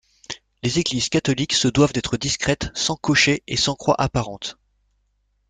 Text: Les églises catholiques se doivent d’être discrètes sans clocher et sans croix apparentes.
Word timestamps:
Les 0.63 0.79
églises 0.79 1.09
catholiques 1.09 1.53
se 1.53 1.67
doivent 1.67 1.93
d’être 1.93 2.17
discrètes 2.17 2.71
sans 2.73 2.95
clocher 2.95 3.43
et 3.45 3.55
sans 3.55 3.75
croix 3.75 4.01
apparentes. 4.01 4.57